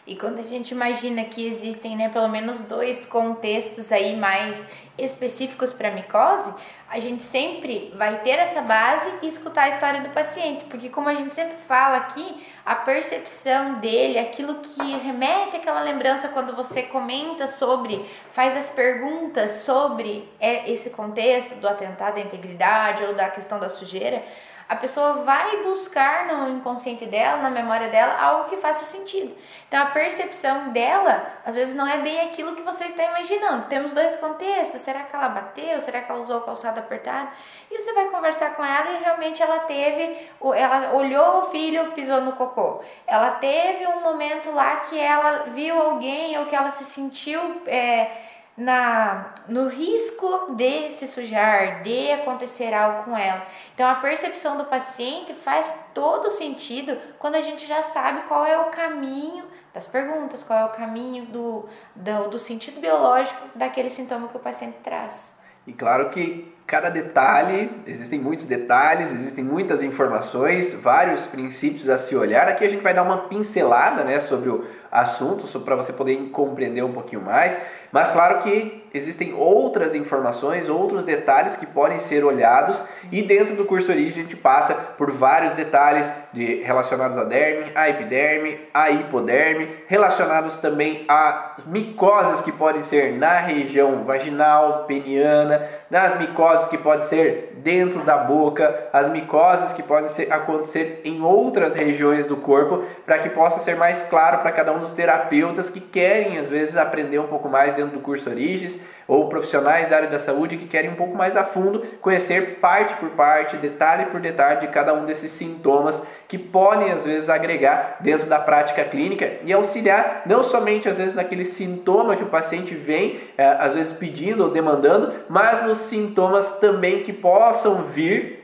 [0.07, 4.67] E quando a gente imagina que existem, né, pelo menos dois contextos aí mais
[4.99, 6.53] específicos para micose,
[6.89, 11.09] a gente sempre vai ter essa base e escutar a história do paciente, porque como
[11.09, 16.83] a gente sempre fala aqui, a percepção dele, aquilo que remete àquela lembrança quando você
[16.85, 23.29] comenta sobre, faz as perguntas sobre é, esse contexto do atentado à integridade ou da
[23.29, 24.23] questão da sujeira,
[24.69, 29.37] a pessoa vai buscar no inconsciente dela, na memória dela, algo que faça sentido.
[29.69, 33.67] Então a percepção dela, às vezes, não é bem aquilo que você está imaginando.
[33.67, 35.81] Temos dois contextos: será que ela bateu?
[35.81, 37.29] Será que ela usou o calçado apertado?
[37.71, 42.21] E você vai conversar com ela e realmente ela teve, ela olhou o filho, pisou
[42.21, 42.83] no cocô.
[43.07, 47.63] Ela teve um momento lá que ela viu alguém ou que ela se sentiu.
[47.67, 53.47] É, na no risco de se sujar, de acontecer algo com ela.
[53.75, 58.59] Então a percepção do paciente faz todo sentido quando a gente já sabe qual é
[58.59, 64.29] o caminho das perguntas, qual é o caminho do, do, do sentido biológico daquele sintoma
[64.29, 65.35] que o paciente traz.
[65.67, 72.15] E claro que cada detalhe, existem muitos detalhes, existem muitas informações, vários princípios a se
[72.15, 72.49] olhar.
[72.49, 76.83] Aqui a gente vai dar uma pincelada né, sobre o assunto, para você poder compreender
[76.83, 77.57] um pouquinho mais.
[77.95, 82.77] Mas claro que existem outras informações, outros detalhes que podem ser olhados
[83.13, 87.71] e dentro do curso Origem a gente passa por vários detalhes de, relacionados à derme,
[87.75, 95.63] à epiderme, à hipoderme, relacionados também a micoses que podem ser na região vaginal, peniana,
[95.91, 101.23] nas micoses que podem ser dentro da boca, as micoses que podem ser, acontecer em
[101.23, 105.71] outras regiões do corpo, para que possa ser mais claro para cada um dos terapeutas
[105.71, 109.97] que querem às vezes aprender um pouco mais dentro do curso Origens ou profissionais da
[109.97, 114.07] área da saúde que querem um pouco mais a fundo conhecer parte por parte, detalhe
[114.07, 118.83] por detalhe de cada um desses sintomas que podem às vezes agregar dentro da prática
[118.85, 123.75] clínica e auxiliar não somente às vezes naquele sintoma que o paciente vem é, às
[123.75, 128.44] vezes pedindo ou demandando, mas nos sintomas também que possam vir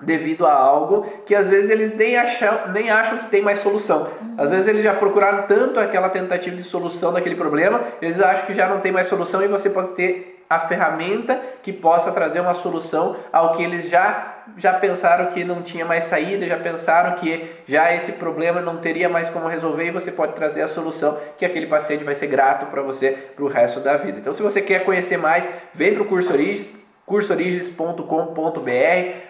[0.00, 4.08] devido a algo que às vezes eles nem acham, nem acham que tem mais solução.
[4.36, 8.54] Às vezes eles já procuraram tanto aquela tentativa de solução daquele problema, eles acham que
[8.54, 12.54] já não tem mais solução e você pode ter a ferramenta que possa trazer uma
[12.54, 17.50] solução ao que eles já já pensaram que não tinha mais saída, já pensaram que
[17.66, 21.46] já esse problema não teria mais como resolver e você pode trazer a solução que
[21.46, 24.18] aquele paciente vai ser grato para você para o resto da vida.
[24.18, 28.70] Então, se você quer conhecer mais, vem para o curso Origens, cursoorigens.com.br,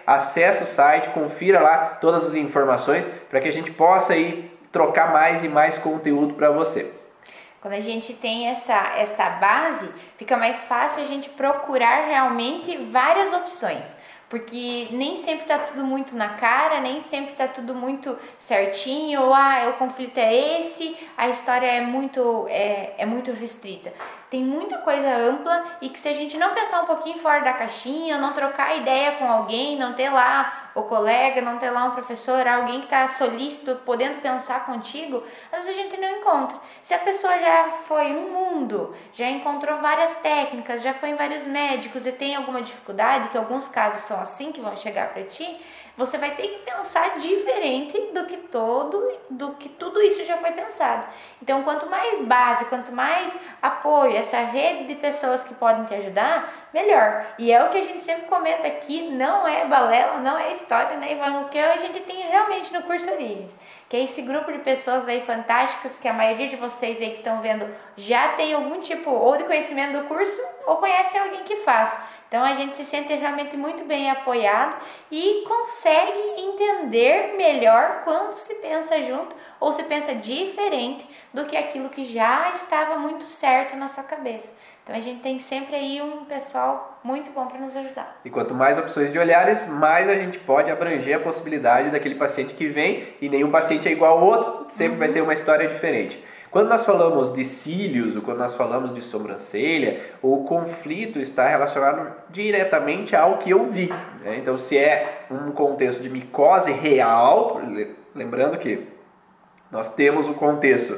[0.07, 5.11] acesse o site, confira lá todas as informações para que a gente possa aí trocar
[5.11, 6.91] mais e mais conteúdo para você.
[7.61, 13.33] Quando a gente tem essa, essa base, fica mais fácil a gente procurar realmente várias
[13.33, 13.97] opções.
[14.29, 19.33] Porque nem sempre tá tudo muito na cara, nem sempre tá tudo muito certinho, ou
[19.33, 23.93] ah, o conflito é esse, a história é muito, é, é muito restrita
[24.29, 27.53] tem muita coisa ampla e que se a gente não pensar um pouquinho fora da
[27.53, 31.91] caixinha, não trocar ideia com alguém, não ter lá o colega, não ter lá um
[31.91, 36.57] professor, alguém que está solícito, podendo pensar contigo, às vezes a gente não encontra.
[36.83, 41.43] Se a pessoa já foi um mundo, já encontrou várias técnicas, já foi em vários
[41.43, 45.57] médicos e tem alguma dificuldade, que alguns casos são assim que vão chegar para ti,
[45.97, 50.51] você vai ter que pensar diferente do que todo, do que tudo isso já foi
[50.51, 51.07] pensado.
[51.41, 56.69] Então, quanto mais base, quanto mais apoio, essa rede de pessoas que podem te ajudar,
[56.73, 57.25] melhor.
[57.39, 60.97] E é o que a gente sempre comenta aqui, não é balela, não é história,
[60.97, 61.41] né, Ivan?
[61.41, 65.07] O que a gente tem realmente no curso Origens que é esse grupo de pessoas
[65.07, 69.11] aí fantásticas que a maioria de vocês aí que estão vendo já tem algum tipo
[69.11, 71.97] ou de conhecimento do curso ou conhece alguém que faz.
[72.27, 74.75] Então a gente se sente realmente muito bem apoiado
[75.11, 81.89] e consegue entender melhor quando se pensa junto ou se pensa diferente do que aquilo
[81.89, 84.53] que já estava muito certo na sua cabeça.
[84.83, 88.19] Então a gente tem sempre aí um pessoal muito bom para nos ajudar.
[88.23, 92.53] E quanto mais opções de olhares, mais a gente pode abranger a possibilidade daquele paciente
[92.53, 94.99] que vem e nenhum paciente é igual ao outro, sempre uhum.
[94.99, 96.23] vai ter uma história diferente.
[96.55, 102.13] Quando nós falamos de cílios ou quando nós falamos de sobrancelha, o conflito está relacionado
[102.29, 103.89] diretamente ao que eu vi.
[104.23, 104.37] Né?
[104.37, 107.59] Então, se é um contexto de micose real,
[108.15, 108.87] lembrando que
[109.69, 110.97] nós temos o contexto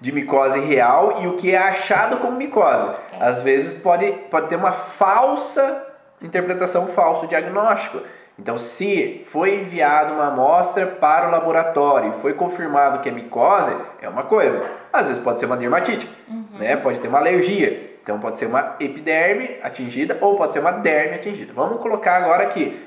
[0.00, 2.92] de micose real e o que é achado como micose.
[3.12, 3.24] É.
[3.24, 5.86] Às vezes pode, pode ter uma falsa
[6.20, 8.00] interpretação, falso diagnóstico.
[8.40, 13.76] Então, se foi enviada uma amostra para o laboratório e foi confirmado que é micose,
[14.00, 14.62] é uma coisa.
[14.90, 16.58] Às vezes pode ser uma dermatite, uhum.
[16.58, 16.74] né?
[16.76, 17.90] pode ter uma alergia.
[18.02, 21.52] Então, pode ser uma epiderme atingida ou pode ser uma derme atingida.
[21.52, 22.82] Vamos colocar agora aqui.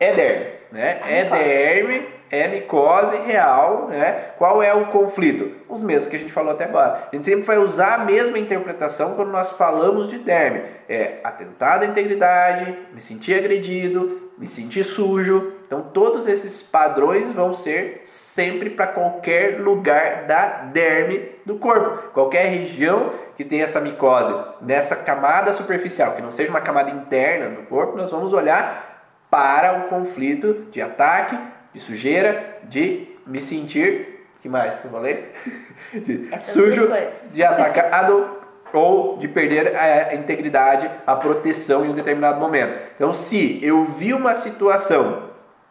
[0.00, 0.98] É derme, né?
[1.06, 4.30] É derme, é micose real, né?
[4.38, 5.52] Qual é o conflito?
[5.68, 7.08] Os mesmos que a gente falou até agora.
[7.12, 10.62] A gente sempre vai usar a mesma interpretação quando nós falamos de derme.
[10.88, 15.52] É atentado à integridade, me sentir agredido, me sentir sujo.
[15.66, 22.46] Então, todos esses padrões vão ser sempre para qualquer lugar da derme do corpo, qualquer
[22.46, 27.62] região que tenha essa micose, nessa camada superficial, que não seja uma camada interna do
[27.62, 31.36] corpo, nós vamos olhar para o conflito de ataque,
[31.74, 35.32] de sujeira, de me sentir, que mais que eu falei?
[35.92, 36.88] De sujo,
[37.32, 42.78] de atacado ou de perder a integridade, a proteção em um determinado momento.
[42.94, 45.25] Então, se eu vi uma situação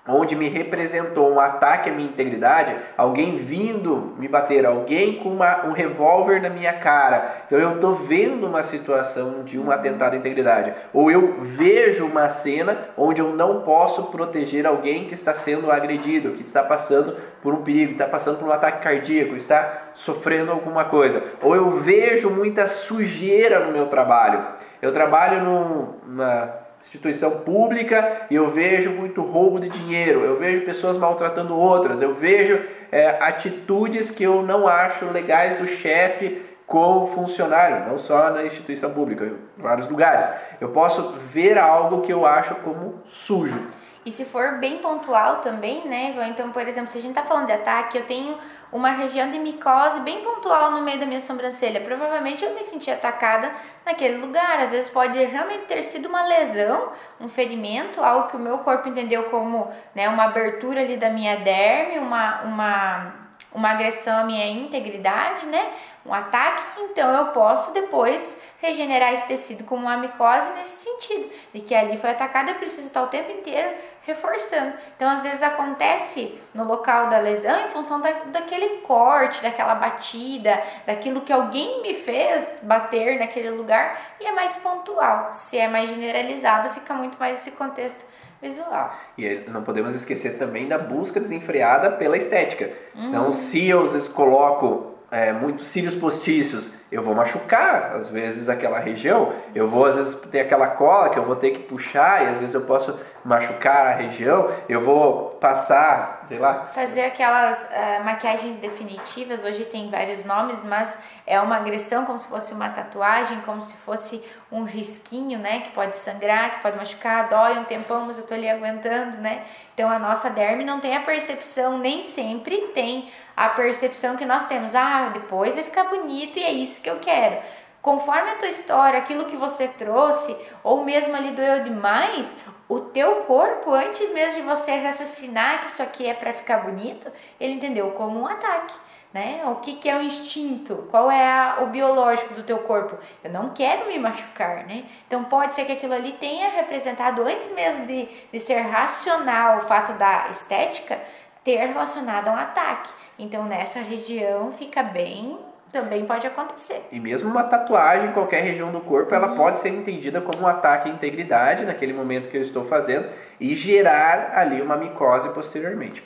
[0.08, 5.66] onde me representou um ataque à minha integridade, alguém vindo me bater, alguém com uma,
[5.66, 7.44] um revólver na minha cara.
[7.46, 10.74] Então eu estou vendo uma situação de um atentado à integridade.
[10.94, 16.34] Ou eu vejo uma cena onde eu não posso proteger alguém que está sendo agredido,
[16.34, 20.86] que está passando por um perigo, está passando por um ataque cardíaco, está sofrendo alguma
[20.86, 21.24] coisa.
[21.42, 24.46] Ou eu vejo muita sujeira no meu trabalho.
[24.82, 30.98] Eu trabalho numa instituição pública e eu vejo muito roubo de dinheiro, eu vejo pessoas
[30.98, 32.62] maltratando outras, eu vejo
[32.92, 38.92] é, atitudes que eu não acho legais do chefe com funcionário, não só na instituição
[38.92, 40.28] pública, em vários lugares.
[40.60, 43.68] Eu posso ver algo que eu acho como sujo.
[44.06, 46.28] E se for bem pontual também, né, Ivan?
[46.28, 48.38] Então, por exemplo, se a gente está falando de ataque, eu tenho
[48.72, 51.82] uma região de micose bem pontual no meio da minha sobrancelha.
[51.82, 53.52] Provavelmente eu me senti atacada
[53.84, 54.60] naquele lugar.
[54.60, 58.88] Às vezes pode realmente ter sido uma lesão, um ferimento, algo que o meu corpo
[58.88, 63.14] entendeu como né, uma abertura ali da minha derme, uma, uma,
[63.54, 65.72] uma agressão à minha integridade, né?
[66.06, 66.82] Um ataque.
[66.82, 71.98] Então eu posso depois regenerar esse tecido como uma micose nesse sentido, de que ali
[71.98, 73.76] foi atacado, eu preciso estar o tempo inteiro
[74.06, 74.74] reforçando.
[74.96, 80.62] Então, às vezes acontece no local da lesão em função da, daquele corte, daquela batida,
[80.86, 85.34] daquilo que alguém me fez bater naquele lugar e é mais pontual.
[85.34, 88.06] Se é mais generalizado, fica muito mais esse contexto
[88.42, 88.96] visual.
[89.18, 92.72] E não podemos esquecer também da busca desenfreada pela estética.
[92.94, 93.10] Uhum.
[93.10, 98.48] Então, se eu às vezes coloco é, muitos cílios postiços, eu vou machucar às vezes
[98.48, 102.24] aquela região, eu vou às vezes ter aquela cola que eu vou ter que puxar
[102.24, 106.70] e às vezes eu posso machucar a região, eu vou passar, sei lá.
[106.74, 112.28] Fazer aquelas uh, maquiagens definitivas, hoje tem vários nomes, mas é uma agressão como se
[112.28, 117.28] fosse uma tatuagem, como se fosse um risquinho, né, que pode sangrar, que pode machucar,
[117.28, 119.44] dói um tempão, mas eu tô ali aguentando, né?
[119.74, 124.46] Então a nossa derme não tem a percepção, nem sempre tem a percepção que nós
[124.48, 124.74] temos.
[124.74, 127.42] Ah, depois vai ficar bonito e é isso isso que eu quero.
[127.82, 132.28] Conforme a tua história, aquilo que você trouxe, ou mesmo ali doeu demais,
[132.68, 137.12] o teu corpo, antes mesmo de você raciocinar que isso aqui é para ficar bonito,
[137.40, 138.74] ele entendeu como um ataque.
[139.14, 139.44] Né?
[139.46, 140.88] O que, que é o instinto?
[140.92, 142.98] Qual é a, o biológico do teu corpo?
[143.24, 144.84] Eu não quero me machucar, né?
[145.08, 149.62] Então pode ser que aquilo ali tenha representado, antes mesmo de, de ser racional, o
[149.62, 151.00] fato da estética,
[151.46, 152.92] ter relacionado a um ataque.
[153.18, 155.40] Então nessa região fica bem
[155.76, 156.88] também pode acontecer.
[156.90, 159.36] E mesmo uma tatuagem em qualquer região do corpo, ela uhum.
[159.36, 163.10] pode ser entendida como um ataque à integridade naquele momento que eu estou fazendo
[163.42, 166.02] e gerar ali uma micose posteriormente.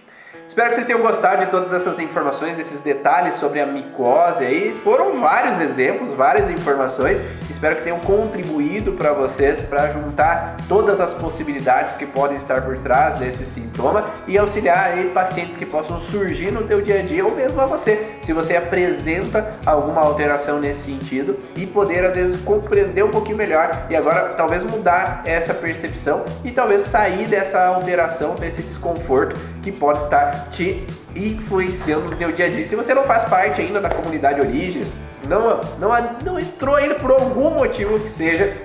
[0.50, 4.74] Espero que vocês tenham gostado de todas essas informações, desses detalhes sobre a micose aí.
[4.74, 7.22] Foram vários exemplos, várias informações.
[7.48, 12.78] Espero que tenham contribuído para vocês para juntar todas as possibilidades que podem estar por
[12.78, 17.26] trás desse sintoma e auxiliar aí pacientes que possam surgir no teu dia a dia
[17.26, 22.40] ou mesmo a você, se você apresenta alguma alteração nesse sentido e poder às vezes
[22.42, 28.36] compreender um pouquinho melhor e agora talvez mudar essa percepção e talvez sair dessa alteração,
[28.36, 30.86] desse desconforto que pode estar te
[31.16, 32.68] influenciando no teu dia a dia.
[32.68, 34.88] Se você não faz parte ainda da comunidade Origens,
[35.28, 35.90] não, não,
[36.24, 38.56] não entrou ainda por algum motivo que seja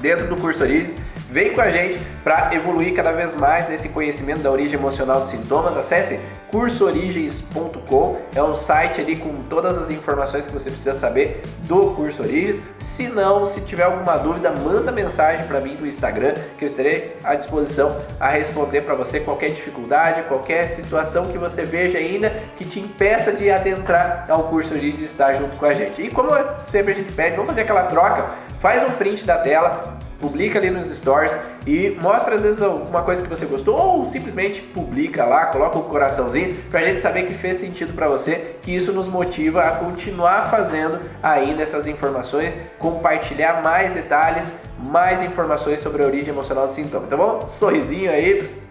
[0.00, 0.94] dentro do curso Origens,
[1.32, 5.30] Vem com a gente para evoluir cada vez mais nesse conhecimento da origem emocional dos
[5.30, 5.74] sintomas.
[5.78, 6.20] Acesse
[6.52, 12.22] cursoorigens.com, é um site ali com todas as informações que você precisa saber do curso
[12.22, 12.62] Origens.
[12.78, 17.16] Se não, se tiver alguma dúvida, manda mensagem para mim no Instagram, que eu estarei
[17.24, 22.28] à disposição a responder para você qualquer dificuldade, qualquer situação que você veja ainda
[22.58, 26.02] que te impeça de adentrar ao curso Origens e estar junto com a gente.
[26.02, 26.28] E como
[26.66, 28.26] sempre a gente pede, vamos fazer aquela troca,
[28.60, 33.20] faz um print da tela, publica ali nos stories e mostra às vezes uma coisa
[33.20, 37.34] que você gostou ou simplesmente publica lá, coloca o um coraçãozinho pra gente saber que
[37.34, 43.62] fez sentido para você, que isso nos motiva a continuar fazendo ainda essas informações, compartilhar
[43.62, 47.48] mais detalhes, mais informações sobre a origem emocional do sintoma, tá bom?
[47.48, 48.62] Sorrisinho aí.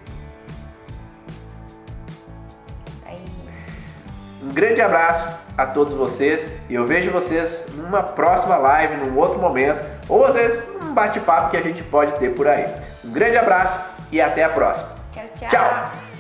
[4.41, 9.39] Um grande abraço a todos vocês e eu vejo vocês numa próxima live, num outro
[9.39, 12.65] momento, ou às vezes um bate-papo que a gente pode ter por aí.
[13.03, 13.79] Um grande abraço
[14.11, 14.89] e até a próxima.
[15.11, 15.49] Tchau, tchau.
[15.49, 16.10] tchau.